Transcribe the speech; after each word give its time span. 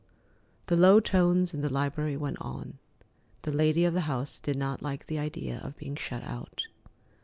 The 0.65 0.75
low 0.75 0.99
tones 0.99 1.53
in 1.53 1.61
the 1.61 1.71
library 1.71 2.17
went 2.17 2.41
on. 2.41 2.79
The 3.43 3.51
lady 3.51 3.85
of 3.85 3.93
the 3.93 4.01
house 4.09 4.39
did 4.39 4.57
not 4.57 4.81
like 4.81 5.05
the 5.05 5.19
idea 5.19 5.59
of 5.59 5.77
being 5.77 5.95
shut 5.95 6.23
out. 6.23 6.63